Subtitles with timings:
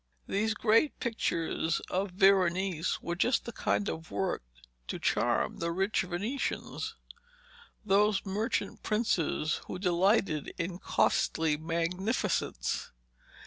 [0.27, 4.41] These great pictures of Veronese were just the kind of work
[4.87, 6.95] to charm the rich Venetians,
[7.85, 12.89] those merchant princes who delighted in costly magnificence.